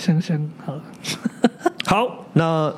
[0.00, 0.82] 香香，好了，
[1.84, 2.74] 好，那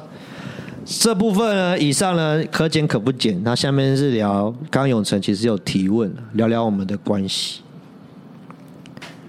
[0.85, 3.41] 这部分呢，以上呢可减可不减。
[3.45, 7.61] 那下面是聊，刚刚永成其实有提问，聊聊我们的关系。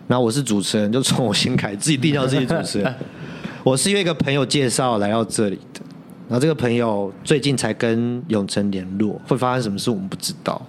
[0.07, 2.95] 那我是主持人，就从我先开，自己定调自己主持人。
[3.63, 5.81] 我是因为一个朋友介绍来到这里的，
[6.27, 10.59] 然后这个朋友最近才跟永成联络，会发生什么事我们不知道。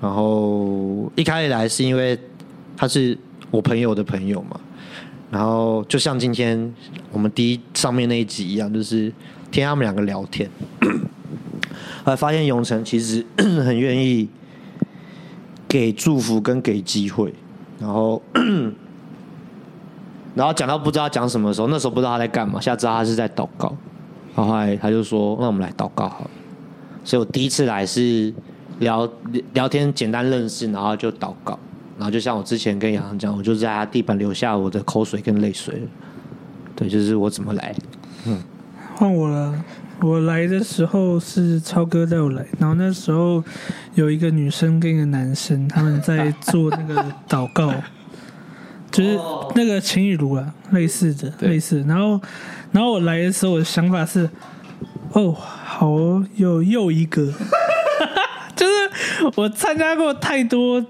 [0.00, 2.16] 然后一开始来是因为
[2.76, 3.18] 他是
[3.50, 4.60] 我朋友的朋友嘛，
[5.34, 6.72] 然后就像今天
[7.10, 9.12] 我们第一上面那一集一样，就是
[9.50, 10.48] 听他们两个聊天，
[12.04, 14.28] 后来发现永成其实 很愿意
[15.66, 17.34] 给祝福跟给机会，
[17.80, 18.22] 然后
[20.36, 23.76] 然后讲到不知道讲什么的时候，那时候不知道他在干嘛，现在知道他是在祷告，
[24.36, 26.30] 然后后来他就说：“那我们来祷告好了。”
[27.02, 28.32] 所以我第一次来是
[28.78, 29.10] 聊
[29.52, 31.58] 聊天，简单认识，然后就祷告，
[31.96, 35.82] 然后就像我之前跟杨洋讲，我就在他地板留下我的口水跟泪水。
[36.76, 37.74] 对，就是我怎么来。
[38.26, 38.42] 嗯
[38.96, 39.64] 换我了。
[40.00, 43.42] 我来的时候是超哥带我来，然后那时候
[43.94, 47.72] 有一个女生跟一个男生，他们在做那个祷告，
[48.90, 49.18] 就是
[49.54, 51.86] 那个情雨炉啊，类似的，类似的。
[51.86, 52.20] 然后，
[52.72, 54.28] 然后我来的时候，我的想法是，
[55.12, 57.32] 哦，好哦有又一个，
[58.56, 58.72] 就是
[59.36, 60.84] 我参加过太多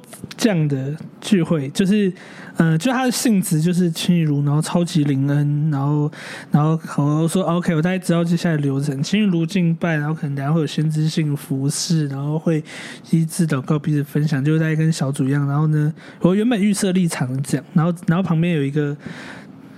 [0.44, 2.12] 这样的聚会，就是。
[2.56, 6.08] 嗯，就它的性质就是情雨如，然后超级灵恩，然后，
[6.52, 6.78] 然后
[7.22, 12.62] 我说 OK，我大概知道接下来流程，情雨如敬拜，然后可能等下会有先知性服饰，然后会
[13.10, 15.48] 一致祷告，彼此分享，就大概跟小组一样。
[15.48, 18.96] 然后呢，我原本预设立场这样，然后，然后旁边有一个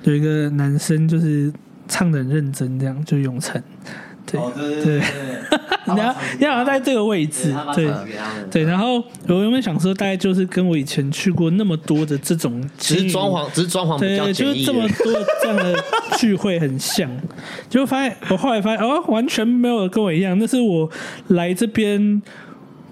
[0.02, 1.50] 有一个男生，就是
[1.88, 3.62] 唱的很认真，这样就永成。
[4.26, 5.02] 对对对，
[5.94, 7.90] 你要你要在这个位置，对
[8.50, 8.64] 对。
[8.64, 15.84] 然后我原本想说，大概就是跟我以前去过那么多的这种，只是装潢，只是装潢比较对，就是这么多这样的
[16.18, 17.10] 聚会很像，
[17.70, 20.90] 就发现我后来发现哦，完全没有跟我一样，那是我
[21.28, 22.20] 来这边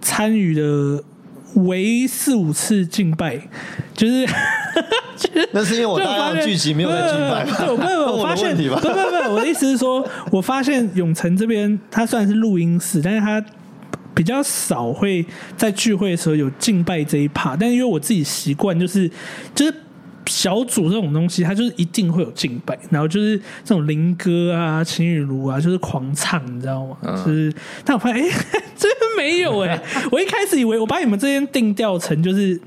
[0.00, 1.04] 参与的。
[1.68, 3.40] 唯四五次敬拜，
[3.94, 4.26] 就是
[5.52, 13.44] 那是因为我大量聚集没有在敬拜，对，没有，我发现，不不不，我的意思是说，我发现永城这边它虽然是录音室，但是它
[14.14, 15.24] 比较少会
[15.56, 19.10] 在聚会的时候有敬拜这一趴，但因为我自己习惯就是
[19.54, 19.74] 就是。
[20.26, 26.96] 小组这种东西，它就是一定会有敬拜，然后就是这种灵歌啊、情雨炉啊，就是狂唱，你知道吗？
[27.02, 27.52] 就是，
[27.84, 28.30] 但我发现，哎，
[28.74, 29.78] 这边没有哎。
[30.10, 32.58] 我一开始以为我把你们这边定调成就是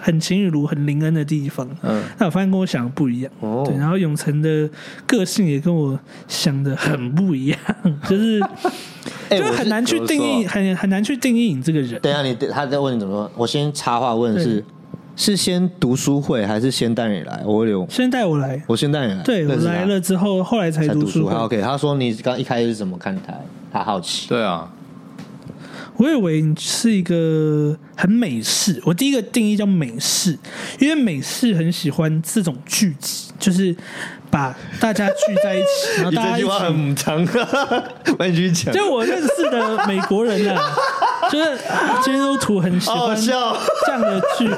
[0.00, 3.32] 很情雨如、很灵恩的地方，嗯，那我发现跟我想的不一样。
[3.40, 4.68] 哦，对，然后永成的
[5.06, 7.58] 个性也跟我想的很不一样，
[8.08, 8.40] 就是，
[9.30, 12.00] 就很难去定义，很很难去定义你这个人。
[12.00, 13.30] 等下，你他在问你怎么说？
[13.36, 14.64] 我先插话问是。
[15.16, 17.40] 是先读书会还是先带你来？
[17.46, 19.22] 我留先带我来，我先带你来。
[19.22, 21.32] 对我来了之后，后来才读书会。
[21.32, 23.40] OK，他说你刚一开始是怎么看台？
[23.72, 24.28] 他好奇。
[24.28, 24.68] 对啊，
[25.96, 28.80] 我以为你是一个很美式。
[28.84, 30.36] 我第一个定义叫美式，
[30.78, 33.74] 因为美式很喜欢这种聚集，就是
[34.30, 36.02] 把大家聚在一起。
[36.02, 38.74] 然后大 这句话很长，继续讲。
[38.74, 40.74] 就我认识的美国人啊，
[41.30, 41.56] 就是
[42.02, 44.50] 基督徒很喜欢这样的剧。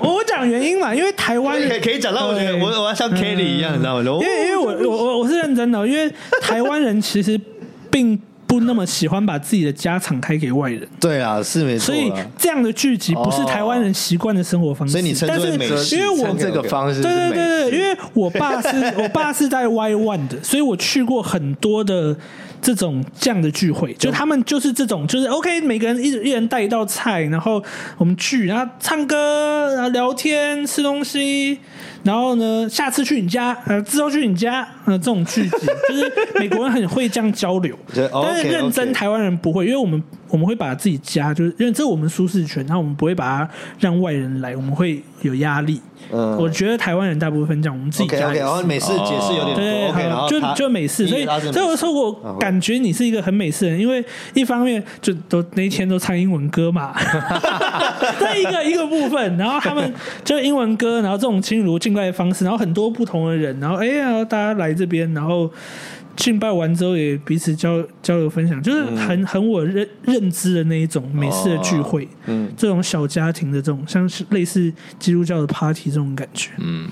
[0.00, 4.02] 我讲原因嘛，因为台湾可 可以讲到，我觉得我我要像 Kelly 一样，你知道吗？
[4.02, 7.40] 因为因为我我我我是认真的，因为台湾人其实
[7.90, 8.20] 并
[8.54, 10.86] 不那么喜欢把自己的家敞开给外人。
[11.00, 11.86] 对啊，是没错。
[11.86, 14.92] 所以这样的聚集不是台湾人习惯的生活方式。
[14.92, 22.16] 所以你称之为美因为我这个方式，对对对对，因为我爸是 我爸是在 Y One 的，所以我去过很多的。
[22.64, 27.62] 这种这样的聚会，就他们就是这种，就是 OK，每个人一一人带一道菜，然后
[27.98, 31.58] 我们聚，然后唱歌，然后聊天，吃东西。
[32.04, 43.48] 然后呢，下次去你家，呃，之后去你家，呃，这种句子， 就是美国人很会这样交流， 但是认真台湾人不会，因为我们我们会把自己家，就是因为这是我们舒适圈，然后我们不会把它
[43.80, 45.80] 让外人来，我们会有压力。
[46.12, 48.30] 嗯，我觉得台湾人大部分这样，我们自己家。
[48.30, 54.04] 然后美式解释有点对，就就美式，所以所以我说我感觉你是一个很美式人，因为
[54.34, 56.94] 一方面就都那一天都唱英文歌嘛，
[58.20, 61.93] 这一个一个部分，然后他们就英文歌，然后这种轻如进。
[61.94, 65.50] 拜方式，然后很多不同的人，然后哎呀，大家来这边，然后
[66.16, 76.88] 敬拜完之后也彼此交交流分享，就是很很我认认知的那一种美式的聚会，嗯，这种小家庭的这种像是类似基督教的 party 这种感觉，嗯，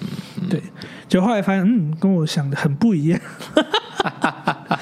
[0.50, 0.60] 对，
[1.08, 3.20] 就后来发现，嗯，跟我想的很不一样，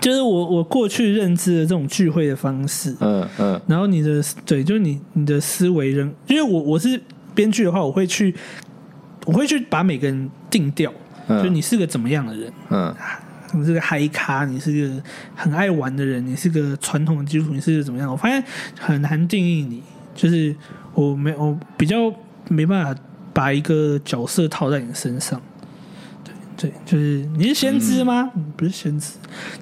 [0.00, 7.00] 就是我我过去认知的这种聚会的方式，嗯嗯，然后你的对，就是你你的思维人，因为我我是
[7.32, 8.34] 编剧的话，我会去。
[9.30, 10.92] 我会去把每个人定调，
[11.28, 12.52] 就你是个怎么样的人？
[12.68, 12.92] 嗯
[13.52, 15.02] 你是个嗨咖，你是个
[15.36, 18.10] 很爱玩的人，你是个传统的基督徒，你是个怎么样？
[18.10, 18.42] 我发现
[18.78, 19.82] 很难定义你，
[20.14, 20.54] 就是
[20.94, 22.12] 我没我比较
[22.48, 23.00] 没办法
[23.32, 25.40] 把一个角色套在你身上。
[26.60, 28.30] 对对，就是你是先知吗？
[28.36, 29.14] 嗯、不是先知，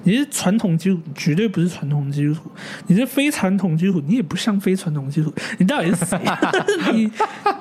[0.03, 2.51] 你是传统基督徒，绝对不是传统基督徒。
[2.87, 5.35] 你是非传统基督徒，你也不像非传统基督徒。
[5.57, 6.19] 你到底是谁？
[6.93, 7.09] 你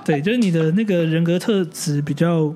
[0.05, 2.52] 对，就是你的那个人格特质比较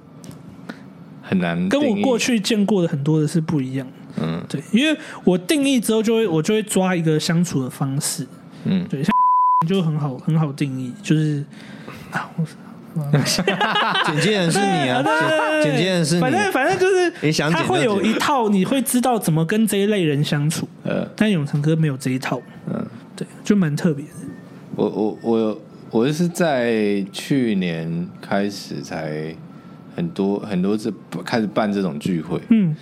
[1.22, 3.86] 很难跟我过去见过的很多的是不一样。
[4.20, 8.26] 嗯对，因为我定义之后，就会我就会抓一个相处的方式。
[8.64, 9.12] 嗯对，像
[9.66, 11.44] 就很好很好定义，就是
[12.10, 12.44] 啊，我
[14.06, 15.02] 剪接人是你啊，
[15.62, 20.68] 剪剪接人是你，反正反正就是你想他会有一套，你会知道怎么跟这一类人相处。
[20.84, 22.86] 呃但永成哥没有这一套，嗯，
[23.16, 24.12] 对，就蛮特别的。
[24.76, 25.60] 我我我
[25.90, 29.34] 我是在去年开始才
[29.94, 30.92] 很多很多次
[31.24, 32.76] 开始办这种聚会，嗯。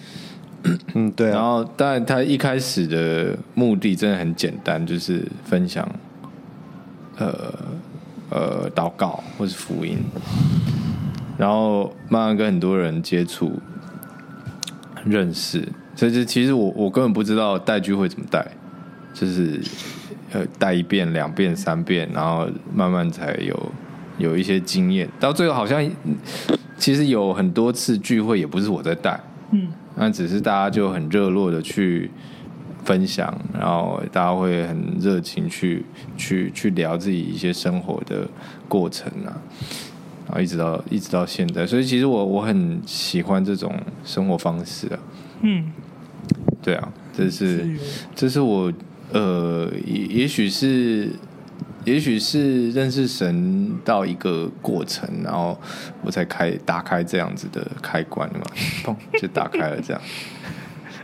[0.93, 5.89] 嗯，对然啊，后当然他一开始的目的真的很简单，就是分享
[7.17, 7.35] 呃
[8.31, 9.99] 呃祷告或是福音，
[11.37, 13.61] 然后慢慢跟很多人接触
[15.05, 15.67] 认识，
[15.97, 18.47] 所以其实我我根本不知道带聚会怎么带，
[19.13, 19.61] 就是
[20.33, 23.73] 呃带一遍、两遍、三遍，然后慢慢才有
[24.19, 26.17] 有一些经验，到最后好像嗯
[26.77, 29.21] 其实有很多次聚会也不是我在带，
[29.53, 32.11] 嗯，那只是大家就很热络的去
[32.91, 35.85] 分享，然后大家会很热情去
[36.17, 38.27] 去去聊自己一些生活的
[38.67, 39.31] 过程啊，
[40.27, 43.73] 然后一直到一直到现在，所以其实我我很喜欢这种
[44.05, 44.99] 生活方式啊，
[45.43, 45.71] 嗯，
[46.61, 47.65] 对啊，这是
[48.17, 48.73] 这是我
[49.13, 51.11] 呃，也也许是，
[51.85, 55.57] 也许是认识神到一个过程，然后
[56.03, 58.45] 我才开打开这样子的开关嘛，
[58.83, 60.03] 砰就打开了这样。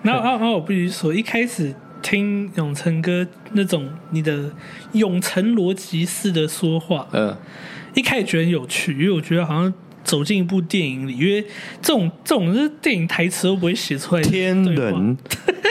[0.02, 4.50] 然后，然后，我必须说，一开始听永成哥那种你的
[4.92, 7.36] 永成逻辑式的说话，嗯，
[7.94, 9.72] 一开始觉得很有趣，因为我觉得好像
[10.04, 11.42] 走进一部电影里，因为
[11.82, 14.82] 这种这种是电影台词都不会写出来的天对话。
[14.98, 15.16] 人，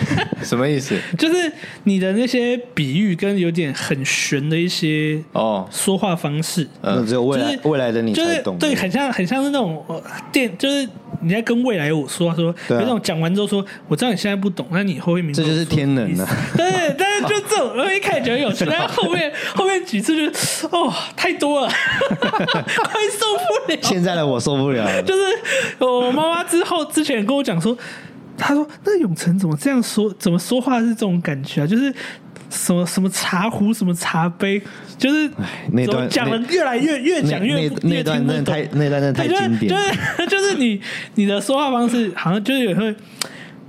[0.43, 0.95] 什么意思？
[1.17, 1.51] 就是
[1.83, 8.57] 你的那些比喻跟有点很玄的一些哦，说话方式，嗯只有未来就是未来的你就是才懂。
[8.57, 10.01] 对，很像很像是那种呃
[10.31, 10.87] 电，就是
[11.21, 15.35] 你在跟未来我说话说，啊有那种讲完之后说，我知道你现在不懂，那你以后会明白。
[15.35, 16.27] 这就是天能啊！
[16.55, 21.67] 对，但是就这种，然后一开始觉得有趣， 但是后面后面几次就哦太多了，
[22.09, 23.25] 快受
[23.65, 23.79] 不了。
[23.81, 25.21] 现在的我受不了了，就是
[25.79, 27.75] 我妈妈之后之前跟我讲说，
[28.37, 31.67] 她说那永成怎么这样说，怎么说话是这种感觉啊？
[31.67, 31.93] 就是
[32.49, 34.61] 什么什么茶壶，什么茶杯，
[34.97, 35.29] 就是
[35.71, 40.79] 那段讲的越来越越讲越那那段真的太那段真的太经典就，是就是 就是你
[41.15, 42.95] 你的说话方式，好像就是也会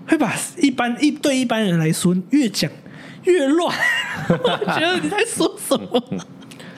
[0.06, 2.70] 会把一般一对一般人来说越讲
[3.24, 3.74] 越乱，
[4.28, 6.02] 我觉得你在说什么？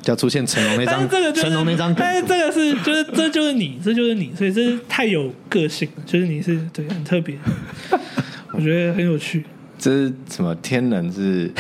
[0.03, 7.37] 就要出现成龙那张但是这个就是成龙那张梗但是这个是就是这就是你，这就是你，所以这是太有个性了，就是你是对很特别，
[8.53, 9.45] 我觉得很有趣。
[9.79, 11.51] 这是什么天能是？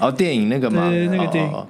[0.00, 0.90] 哦，电影那个吗？
[0.90, 1.66] 对那个电影哦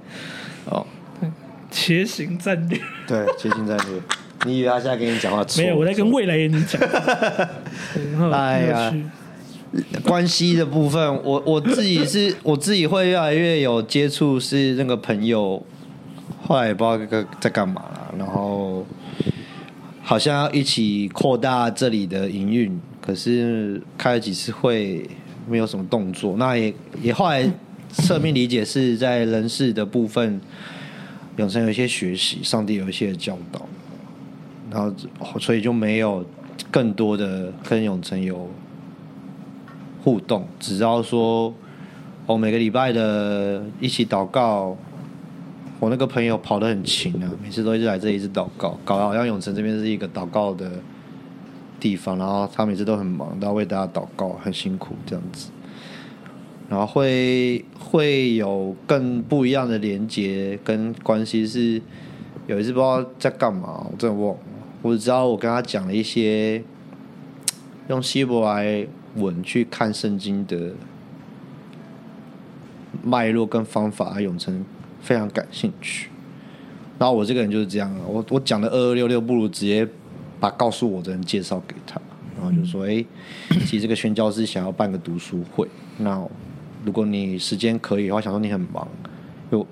[0.67, 0.87] 哦
[1.21, 1.33] 哦
[1.71, 4.01] 茄形战略对，接近战略。
[4.47, 5.61] 你以为他现在跟你讲话错？
[5.61, 6.81] 没有，我在跟未来的你讲。
[8.33, 8.95] 哎呀
[10.03, 15.63] 关系的部分，我我自己是我自己会越来越有接触，是那个朋友，
[16.41, 17.85] 后来也不知道在干嘛，
[18.17, 18.87] 然后
[20.03, 25.07] 好像要一起扩大这里的营运，可是开了几次会
[25.49, 27.47] 没有什么动作，那也也后来
[27.91, 30.41] 侧面理解是在人事的部分，
[31.37, 33.67] 永生有一些学习，上帝有一些教导，
[34.71, 34.81] 然
[35.19, 36.25] 后所以就没有
[36.71, 38.49] 更多的跟永成有
[40.03, 41.53] 互动，只知道说，
[42.25, 44.77] 我、每个礼拜的一起祷告，
[45.81, 50.73] 我那个朋友跑得很勤啊，每次都一直来这里一直祷告，搞得好像永城这边是一个祷告的
[51.79, 55.51] 地方，然后他每次都很忙，都要为大家祷告，很辛苦这样子。
[56.69, 61.81] 然后会会有更不一样的连接跟关系，是
[62.47, 64.41] 有一次不知道在干嘛，我真的忘了。
[64.83, 66.63] 我只知道我跟他讲了一些
[67.89, 70.73] 用希伯来文去看圣经的
[73.03, 74.65] 脉络跟方法，永成
[75.09, 76.11] 非常感兴趣。
[76.99, 79.89] 然后我这个人就是这样啊，我我讲的二二六六，不如直接
[80.39, 81.99] 把告诉我的人介绍给他，
[82.37, 83.03] 然后就说：“哎、
[83.61, 86.23] 其实这个宣教师想要办个读书会，那
[86.85, 88.87] 如果你时间可以的话，想说你很忙，
[89.51, 89.67] 就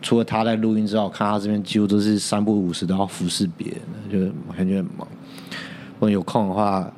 [0.00, 5.08] 除了他在录音之外，我看他这边几乎都是三不五时都要服侍别人的，就是感觉很忙。
[5.94, 6.92] 如果有空的话，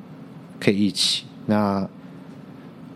[0.59, 1.23] 可以一起。
[1.47, 1.89] 那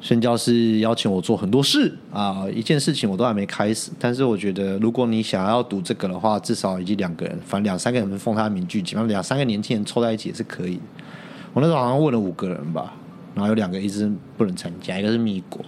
[0.04, 10.78] 宣教师邀请我做很多事啊，一件事情我都还没开始，但是我觉得如果你想要读这个的话，至少已经两个人，反正两三个人奉他名聚集，反正两三个年轻人凑在一起也是可以。
[11.54, 12.94] 我那时候好像问了五个人吧，
[13.34, 15.64] 然后有两个一直不能参加，一个是米果，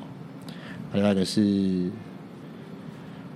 [0.91, 1.89] 另外一个是，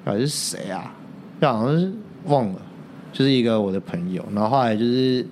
[0.04, 0.94] 还是谁啊？
[1.40, 1.94] 好像是
[2.26, 2.62] 忘了，
[3.14, 4.22] 就是一个我的朋友。
[4.36, 5.26] 然后后来就是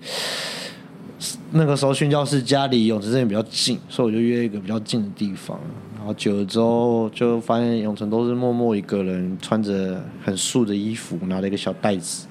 [1.51, 5.59] 那个时候训教室家离永城这边比较近，所以我就约一个比较近的地方。
[5.97, 12.27] 然后久了之后，就发现永城都是默默一个人，穿着很素的衣服，拿了一个小袋子，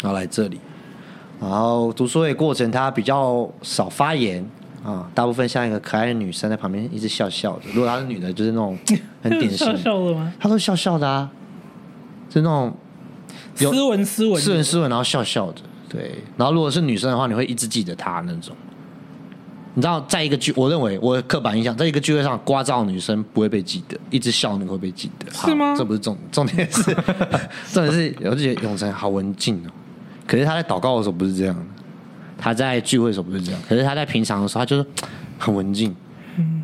[0.00, 0.58] 然后来这里。
[1.40, 4.44] 然后读书会过程，他比较少发言
[4.84, 7.62] 啊，大部分像一个可爱的女生在旁边一直笑笑的。
[7.72, 8.78] 如果她是女的，就是那种
[9.22, 10.32] 很典型笑，笑的吗？
[10.40, 11.30] 她都笑笑的啊，
[12.28, 12.74] 就那种
[13.54, 15.60] 斯文斯文，斯文斯文，然后笑笑的。
[15.88, 18.54] 对，然后如果是女生的话，你会一直记得她那种。
[19.74, 26.82] 你知道，在一个聚，我认为我的刻板印象，在一个聚会上，刮噪女生不会被记得，一直笑那个会被记得，是吗这不是重重点是，
[27.72, 29.70] 重点是，我就觉得永成好文静哦。
[30.26, 31.62] 可是他在祷告的时候不是这样的，
[32.36, 34.84] 他在聚会的时候不是这样，可是他在平常的时候，他就是
[35.38, 35.94] 很文静。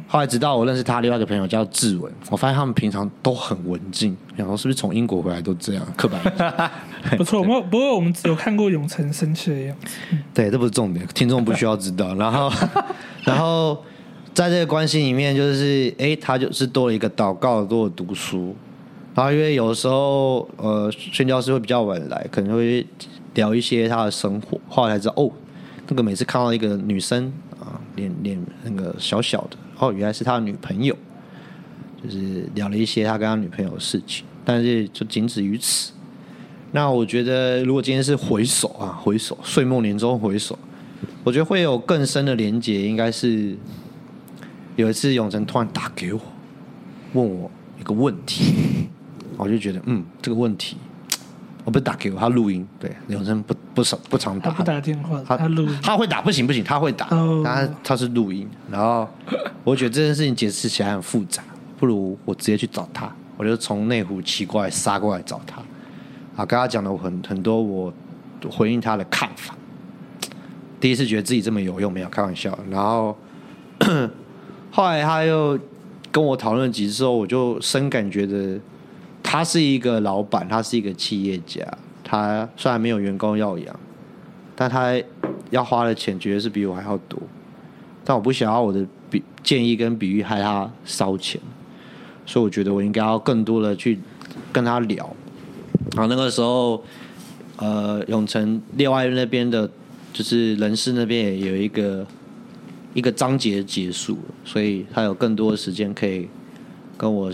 [0.07, 5.87] 后来直到我认识他另外一个朋友叫志文，我发现他们平常都很文静，然后是不是从英国回来都这样？
[5.97, 6.71] 刻板印象。
[7.17, 7.43] 不错。
[7.45, 12.15] 不过不过我们只有看过永成生气的样子，对，这不是重点，听众不需要知道。
[12.15, 12.51] 然后，
[13.25, 13.83] 然后
[14.33, 18.55] 在这个关系里面，就是哎，他就是多了一个祷告，多了读书。
[19.15, 22.85] 然后因为有的时候，呃，宣教师会比较晚来，可能会
[23.35, 24.61] 聊一些他的生活。
[24.69, 25.31] 后来才知道，哦，
[25.87, 30.97] 那个每次看到一个女生啊，脸脸那个小小的，哦，原来是他的女朋友，
[32.03, 35.93] 就是聊了一些他跟他女朋友的事情，但是就仅止于此。
[36.75, 40.59] 那我觉得，如果今天是回首啊，回首岁末年终回首，
[41.23, 42.83] 我觉得会有更深的连接。
[42.83, 43.57] 应该是
[44.75, 46.21] 有一次永成突然打给我，
[47.13, 48.89] 问我一个问题，
[49.39, 50.77] 我就觉得嗯，这个问题，
[51.63, 52.67] 我不是打给我，他录音。
[52.81, 55.69] 对，永成不不少不常打，他不打电话，他他录。
[55.81, 57.07] 他会打，不行不行，他会打，
[57.45, 58.49] 他他是录音。
[58.69, 59.09] 然后
[59.63, 61.41] 我觉得这件事情解释起来很复杂，
[61.79, 65.63] 不如我直接去找他，我就从内湖骑过来杀过来找他，
[66.37, 67.93] 啊，跟他讲了我很很多我
[68.51, 69.55] 回应他的看法。
[70.81, 72.59] 第一次觉得自己这么有用，没有开玩笑。
[72.71, 73.17] 然后
[74.71, 75.59] 后来他又
[76.13, 78.61] 跟我讨论几次之后，我就深感觉得
[79.23, 81.67] 他是一个老板，他是一个企业家。
[82.03, 83.75] 他虽然没有员工要养，
[84.55, 84.93] 但他
[85.51, 87.19] 要花的钱绝对是比我还要多。
[88.05, 91.41] 但我不想要我的比建议跟比喻害他烧钱，
[92.27, 93.99] 所以我觉得我应该要更多的去
[94.53, 95.09] 跟他聊。
[95.95, 96.83] 然后那个时候，
[97.57, 99.71] 呃，永城另外那边的，
[100.13, 102.05] 就是人事那边也有一个
[102.95, 106.29] 一个章节结束，所以他有更多的时间可以
[106.97, 107.33] 跟我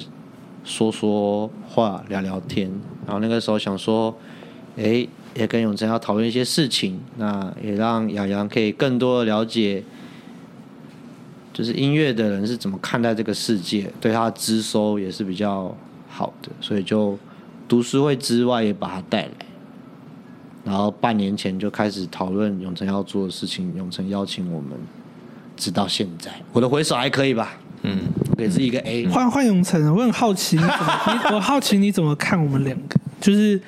[0.63, 2.71] 说说话、聊聊天。
[3.07, 4.15] 然后那个时候想说，
[4.77, 9.83] 诶，也跟永成要讨论一些事情，那也让洋洋可以更多的了解，
[11.53, 15.75] 就是音乐的人是怎么看待这个世界，对他的资收也是比较
[16.09, 17.19] 好的，所以就
[17.71, 19.31] 读书会之外也把他带来。
[20.65, 24.73] 然后半年前就开始讨论永成要做的事情，永成邀请我们，
[25.57, 27.57] 直到现在，我的回首还可以吧？
[27.83, 29.07] 嗯，我给自己一个 A。
[29.07, 33.59] 换换永成，我很好奇你怎么，你 我好奇你怎么看我们两个，就是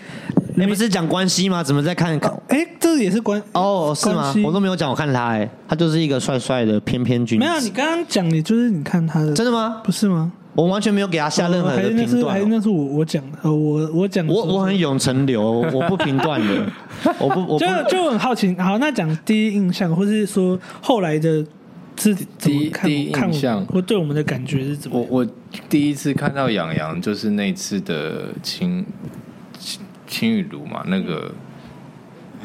[0.57, 1.63] 你不是讲关系吗？
[1.63, 2.19] 怎么在看？
[2.49, 7.45] 哎，这也是关哦，是吗我都没有讲，我看他哎，他就是一个帅帅的翩翩君子。
[7.45, 9.81] 没有，你刚刚讲你就是你看他的，真的吗？
[9.83, 10.31] 不是吗？
[10.55, 12.27] 我完全没有给他下任何还是那的评断哦。
[12.27, 15.43] 是还是那是我我讲的，呃我我讲的我我很永成流，
[15.73, 16.67] 我不评断的，
[17.19, 18.55] 我不我不就就很好奇。
[18.57, 21.45] 好，那讲第一印象，或是说后来的
[21.97, 25.01] 自己怎么看第一印象们，或对我们的感觉是怎么？
[25.01, 25.27] 我我
[25.69, 28.85] 第一次看到养羊就是那次的青
[29.59, 31.33] 青青雨炉嘛，那个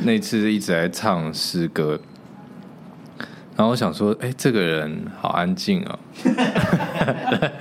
[0.03, 1.99] 那次一直在唱诗歌，
[3.57, 5.99] 然后我想说，哎、这个人好安静哦。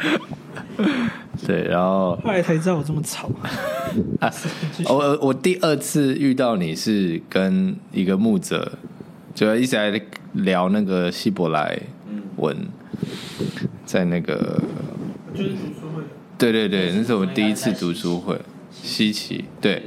[1.47, 3.31] 对，然后后来才知道我这么吵。
[4.89, 8.73] 我我第二次遇到你是跟一个牧者，
[9.35, 11.79] 就一直在聊那个希伯来
[12.37, 12.55] 文，
[13.87, 14.61] 在那个
[15.35, 16.03] 就是读书会，
[16.37, 18.39] 对对对，那是我们第一次读书会，
[18.71, 19.83] 稀奇，对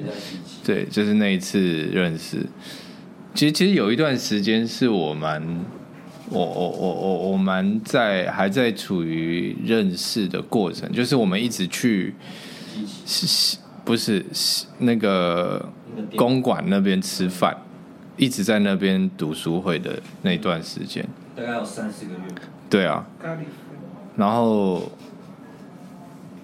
[0.64, 2.44] 对，就是那一次认识。
[3.36, 5.42] 其实其实有一段时间是我蛮，
[6.30, 12.14] 我我我我我们在还在处于认识的过程，就是我们一直去，
[13.06, 15.68] 是是不是是那个
[16.16, 17.58] 公馆那边吃饭，
[18.18, 21.06] 一直在那边读书会的那段时间。
[21.36, 22.20] 大概有三四个月。
[22.70, 23.04] 对啊，
[24.16, 24.92] 然后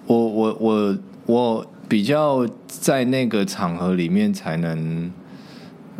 [0.06, 5.12] 我我我我比较在那个场合里面才能，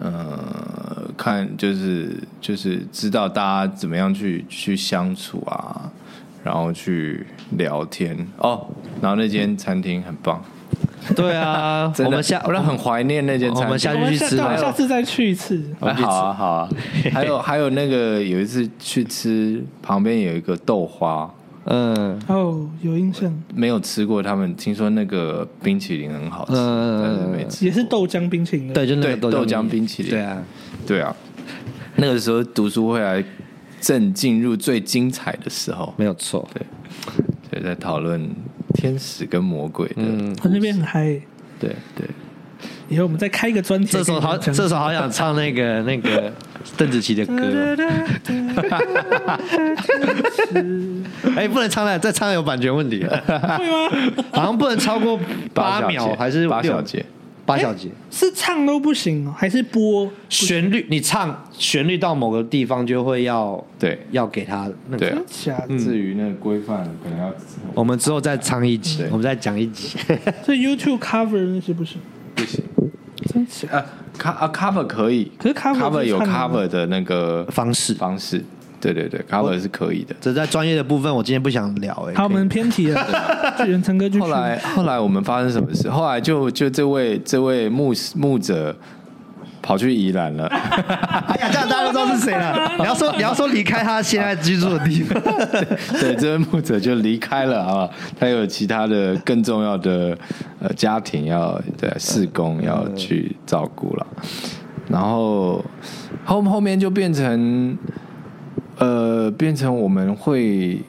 [0.00, 0.75] 呃，
[1.16, 5.90] 看就是就是知道大家怎么样去去相处啊，
[6.44, 8.16] 然后去聊天。
[8.38, 8.66] 哦。
[9.00, 10.42] 然后那间餐厅很棒，
[11.14, 13.64] 对啊， 我们下我很怀念那间餐厅。
[13.66, 15.62] 我们下我们下对去吃吧下次再去一次。
[15.80, 16.68] 啊好啊好啊，
[17.12, 21.30] 还有还有那个有一次去吃，旁边有一个豆花，
[21.66, 22.18] 嗯。
[22.28, 27.64] 哦，有印象，没有吃过，他们听说那个冰淇淋很好吃，嗯但是没吃。
[27.66, 28.72] 也是豆浆冰淇淋。
[28.72, 30.10] 对，就那个对豆浆冰淇淋。
[30.10, 30.42] 对啊，
[30.86, 31.14] 对啊，
[31.96, 33.22] 那个时候读书会还
[33.80, 36.48] 正进入最精彩的时候，没有错。
[37.50, 38.28] 对，在讨论
[38.74, 41.04] 天使跟魔鬼的，嗯，我那边很嗨，
[41.58, 42.06] 对对，
[42.88, 43.86] 以后我们再开一个专题。
[43.86, 46.32] 这首好，这首好想唱那个 那个
[46.76, 47.34] 邓紫棋的歌。
[51.36, 53.04] 哎，不能唱了，再唱有版权问题。
[53.04, 53.90] 会吗？
[54.32, 55.18] 好像不能超过
[55.52, 57.04] 八小秒节还是八小节？
[57.44, 57.88] 八小节。
[58.10, 60.10] 是唱都不行哦，还是播？
[60.28, 65.22] 旋律你唱旋律到某个地方就会要对要给他那对个。
[65.78, 67.32] 至于那个规范，可能要
[67.74, 69.96] 我们之后再唱一集，我们再讲一集。
[70.44, 72.00] 所以 YouTube cover 那些不行，
[72.36, 72.62] 不行。
[73.32, 73.66] 真是？
[73.66, 73.84] 啊
[74.16, 78.44] ，co 啊 cover 可以，可是 cover cover 有 cover 的那个方式方式，
[78.80, 80.14] 对对对，cover 是可以的。
[80.20, 81.92] 这在专业的部分，我今天不想聊。
[82.08, 83.04] 哎，好，我们偏题了。
[83.58, 85.90] 巨人陈哥就后来后来我们发生什么事？
[85.90, 88.74] 后来就就这位这位牧牧者
[89.66, 90.46] 跑去宜兰了。
[91.26, 92.70] 哎呀，这样大家都知道是谁了。
[92.78, 95.20] 你要说你要说离开他现在居住的地方，
[95.98, 100.16] 对，这位牧者就离开了啊，他有其他的更重要的
[100.60, 104.06] 呃家庭要对事工要去照顾了，
[104.88, 105.64] 然后
[106.24, 107.76] 后后面就变成
[108.78, 110.80] 呃变成我们会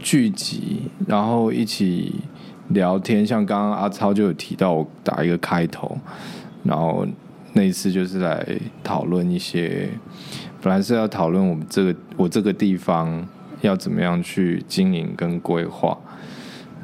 [0.00, 2.12] 聚集，然后一起
[2.70, 5.96] 聊天，像刚刚阿超就有提到，我打一个开头，
[6.64, 7.06] 然后
[7.56, 8.46] 那一次就是来
[8.84, 9.88] 讨论一些。
[10.62, 13.24] 本来是要讨论我们这个我这个地方
[13.60, 15.96] 要怎么样去经营跟规划，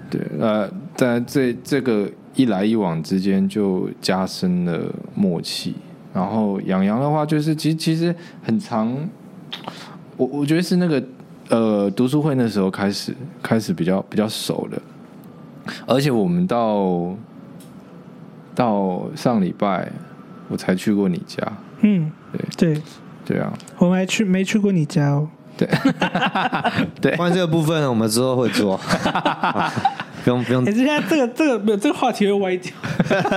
[0.08, 5.74] 对，呃，但这这个一来一往之间就加深了默契。
[6.14, 8.96] 然后养羊的话，就是其实其实很长，
[10.16, 11.02] 我我觉得是那个
[11.48, 14.80] 呃读书会那时候开始开始比较比较熟的，
[15.86, 17.16] 而且我们到
[18.54, 19.90] 到上礼拜
[20.52, 21.42] 我才去过你家，
[21.80, 22.12] 嗯，
[22.56, 22.82] 对，对
[23.24, 25.26] 对啊，我们还去没去过你家哦。
[25.56, 25.66] 对
[27.16, 28.78] 关于这个部分，我们之后会做。
[30.24, 32.72] 不用不用哎，，现在这个这个没有这个话题会歪掉。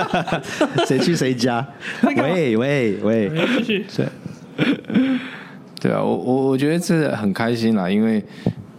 [0.86, 1.66] 谁去谁家？
[2.02, 3.86] 喂喂喂，继续。
[5.80, 8.22] 对啊，我我我觉得这很开心啦，因为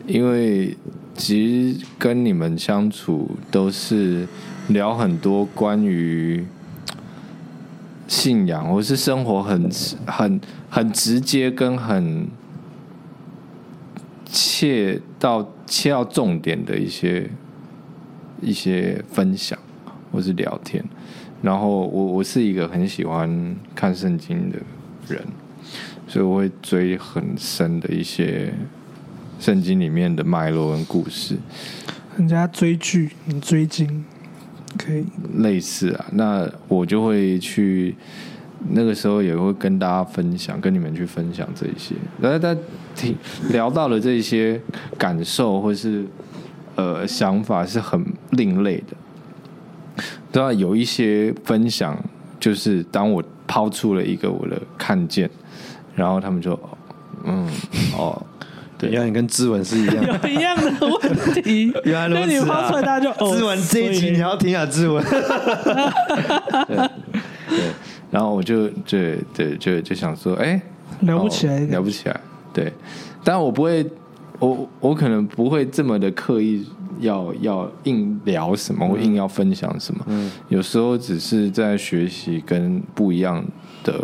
[0.05, 0.77] 因为
[1.15, 4.25] 其实跟你们相处都是
[4.69, 6.45] 聊很多关于
[8.07, 9.69] 信仰或是生活很
[10.05, 12.27] 很很直接跟很
[14.25, 17.29] 切到切到重点的一些
[18.41, 19.57] 一些分享
[20.11, 20.83] 或是聊天。
[21.41, 24.57] 然后我我是一个很喜欢看圣经的
[25.07, 25.21] 人，
[26.07, 28.51] 所以我会追很深的一些
[29.39, 31.37] 圣经里面的脉络跟故事，
[32.17, 34.03] 人家追剧，你追经，
[34.75, 35.05] 可以。
[35.35, 36.05] 类似啊。
[36.13, 37.95] 那我就会去
[38.69, 41.95] 那个时候也会跟大家分享，跟你们去分享这些。
[42.19, 42.57] 然后在
[42.95, 43.15] 听
[43.49, 44.59] 聊到的这些
[44.97, 46.05] 感受或是
[46.75, 50.03] 呃想法是很另类的。
[50.31, 51.97] 对啊，有一些分享，
[52.39, 55.29] 就是当我抛出了一个我的看见，
[55.95, 56.59] 然后他们就
[57.23, 57.49] 嗯
[57.97, 58.21] 哦，
[58.77, 58.89] 对。
[58.89, 59.95] 原来你跟志文是一样。
[60.23, 63.35] 有一样的问题，原来如此你发出来，大家就哦。
[63.35, 65.03] 志文这一集你要听啊，志文。
[67.49, 67.71] 对，
[68.11, 70.61] 然后我就对对就就想说，哎，
[71.01, 72.19] 聊不起来哦聊不起来，
[72.53, 72.71] 对，
[73.23, 73.85] 但我不会，
[74.39, 76.65] 我我可能不会这么的刻意
[76.99, 83.43] 要要硬聊什么，或硬要分享什么，嗯，有时候只是在学习跟不一样
[83.83, 83.99] 的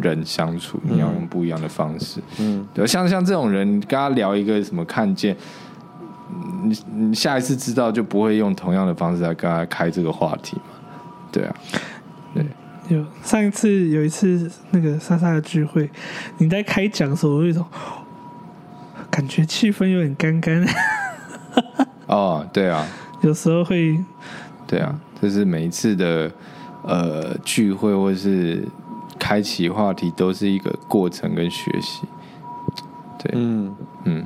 [0.00, 5.36] 人相处，你要用不一样的方式，嗯，对，像像这种人，你跟他聊一个什么看见。
[6.64, 10.74] 你你下一次知道就不会用同样的方式来跟他开这个话题嘛？
[11.30, 11.54] 对啊，
[12.34, 12.44] 对。
[12.88, 15.90] 有上一次有一次那个莎莎的聚会，
[16.38, 17.64] 你在开讲的时候，我有一种
[19.10, 20.64] 感觉气氛有点干干，
[22.06, 22.86] 哦，对啊，
[23.22, 23.98] 有时候会
[24.68, 26.30] 对啊，这是每一次的
[26.82, 28.64] 呃聚会或是
[29.26, 32.02] 开启话题，都是一个过程跟学习。
[33.18, 34.24] 对，嗯，嗯，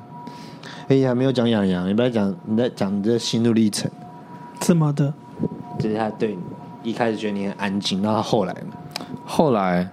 [0.89, 3.91] 哎，还没有讲养羊，你不要讲，你在讲你的心路历程，
[4.59, 5.11] 怎么的？
[5.79, 6.37] 就是他对
[6.83, 8.77] 你一开始觉得你很安静，那后后来呢，
[9.25, 9.89] 后来。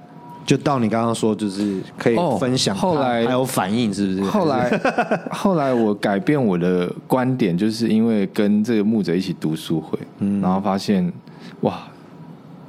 [0.45, 3.25] 就到你刚刚说，就是可以哦分享他，后来。
[3.25, 4.23] 还有反应，是不是？
[4.29, 4.79] 后来
[5.29, 10.39] 后来我改变我的观点，就是因为跟这个牧者一起读书会，嗯。
[10.39, 11.11] 然后发现
[11.63, 11.77] 哇，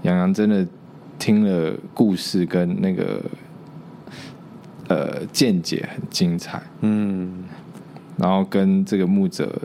[0.02, 0.66] 杨洋真的
[1.18, 3.20] 听了故事跟那个
[4.88, 7.44] 呃见解很精彩，嗯。
[8.16, 9.56] 然后跟这个牧者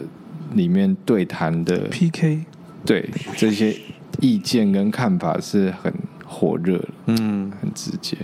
[0.54, 2.42] 里面对谈的 PK
[2.86, 3.76] 对这些
[4.20, 5.92] 意见跟看法是很
[6.24, 7.52] 火热的，嗯。
[7.60, 8.16] 很直接。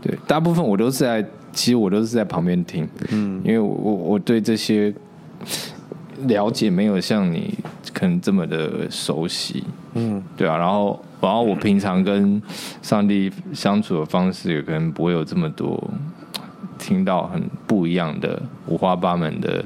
[0.00, 3.40] 对，大部分我都是在，其实我都是在旁边听，嗯。
[3.44, 4.92] 因为我我我对这些
[6.22, 7.56] 了解没有像你
[7.92, 9.62] 可能这么的熟悉，
[9.94, 10.20] 嗯。
[10.36, 12.42] 对啊，然后然后我平常跟
[12.82, 15.82] 上帝相处的方式，也可能不会有这么多
[16.78, 19.64] 听到很不一样的五花八门的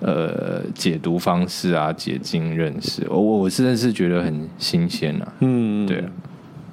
[0.00, 6.00] 呃解读方式啊，解经认识，我我我真的是觉得很新鲜啊，嗯，对。
[6.00, 6.10] 啊，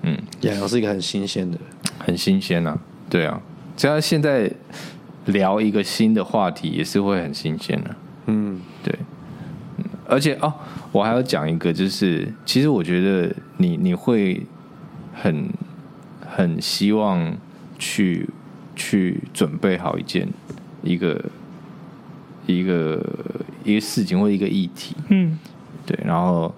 [0.02, 1.58] 嗯，养羊是一个很新鲜的，
[2.00, 2.78] 很新鲜啊，
[3.10, 3.40] 对啊，
[3.76, 4.50] 只要现在
[5.26, 7.96] 聊一个新的话题，也是会很新鲜的、
[8.28, 8.62] 嗯。
[8.82, 8.98] 对，
[9.78, 10.54] 嗯而且哦，
[10.94, 14.46] 我还要讲一个，就是其实我觉得你你会
[15.14, 15.50] 很
[16.26, 17.36] 很希望
[17.78, 18.30] 去
[18.74, 20.28] 去准备好一件
[20.82, 21.24] 一个
[22.48, 23.06] 一个
[23.66, 25.38] 一个事情或一个议题，嗯，
[25.86, 26.56] 对，然后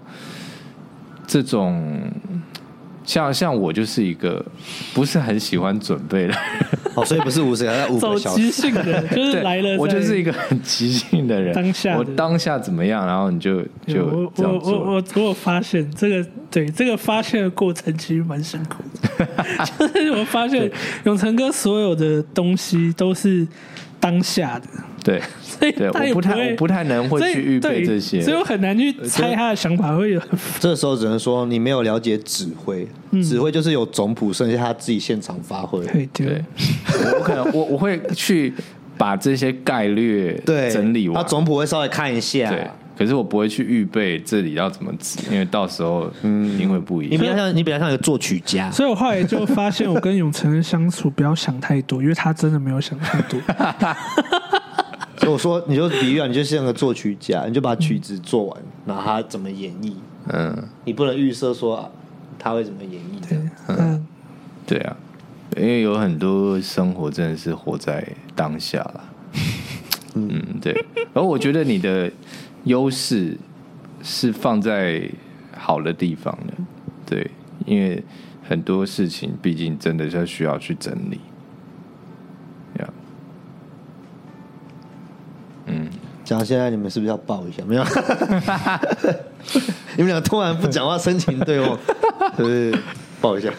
[1.25, 2.11] 这种
[3.11, 4.41] 像像我就是一个
[4.93, 6.33] 不是很喜欢准备的，
[6.95, 9.75] 哦，所以不是五十个，要五走个小时，即兴的， 就是来了。
[9.77, 14.71] 我就是一个，很即兴的人，当下我当下怎么样，然后你就就我我我。
[14.95, 18.81] 我我有发现这个，对这个发现的过程其实蛮辛苦
[19.17, 19.27] 的，
[19.77, 20.71] 就是我发现
[21.03, 23.45] 永成哥所有的东西都是
[23.99, 24.67] 当下的，
[25.03, 30.21] 对 所以对，我不太我不太能会去预备这些，所以我很难去猜他的想法会有
[30.59, 35.85] 这时候只能说你没有了解指挥，嗯指挥就是有总谱，剩下他自己现场发挥。
[36.13, 36.43] 对
[36.87, 38.53] 我我可能我我会去
[38.97, 42.49] 把这些概略对，整理完，他总谱会稍微看一下。
[42.49, 47.13] 对，可是我不会去预备这里要怎么指，因为到时候一定会不一样。
[47.13, 53.39] 你比较像你比较像一个作曲家，所以我后来就发现，我跟永成的相处不要想太多，因为他真的没有想太多。
[55.31, 59.93] 我说你就比喻啊，你就像个作曲家，你就把曲子做完，然后他怎么演绎，
[60.27, 61.89] 嗯，你不能预设说啊
[62.37, 64.05] 他会怎么演绎对的。，嗯，
[64.67, 64.97] 对啊，
[65.55, 69.03] 因为有很多生活真的是活在当下啦。
[70.15, 70.29] 嗯，
[70.61, 70.73] 对。
[71.13, 72.11] 然后我觉得你的
[72.65, 73.37] 优势
[74.03, 75.09] 是放在
[75.55, 76.53] 好的地方的，
[77.05, 77.31] 对，
[77.65, 78.03] 因为
[78.43, 81.19] 很多事情毕竟真的是需要去整理。
[86.31, 87.61] 讲现在你们是不是要抱一下？
[87.67, 87.83] 没有，
[89.97, 91.77] 你们俩突然不讲话，深情对望，
[92.37, 92.73] 对？
[93.19, 93.51] 抱一下。